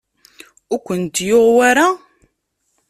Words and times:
Ur 0.73 0.79
kent-yuɣ 0.85 1.47
wara? 1.57 1.87